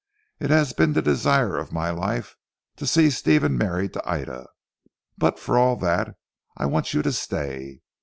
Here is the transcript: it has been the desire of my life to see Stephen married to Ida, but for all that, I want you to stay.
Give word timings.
it 0.39 0.49
has 0.49 0.73
been 0.73 0.93
the 0.93 1.01
desire 1.03 1.59
of 1.59 1.71
my 1.71 1.91
life 1.91 2.35
to 2.75 2.87
see 2.87 3.11
Stephen 3.11 3.55
married 3.55 3.93
to 3.93 4.01
Ida, 4.09 4.47
but 5.15 5.37
for 5.37 5.59
all 5.59 5.75
that, 5.75 6.15
I 6.57 6.65
want 6.65 6.95
you 6.95 7.03
to 7.03 7.11
stay. 7.11 7.81